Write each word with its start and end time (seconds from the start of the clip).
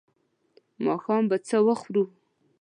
ماښام 0.85 1.23
به 1.29 1.37
څه 1.47 1.57
وخورو؟ 1.67 2.03